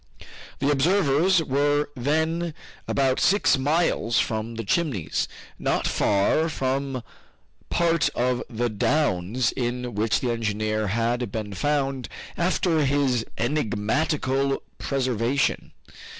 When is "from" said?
4.17-4.55, 6.49-6.93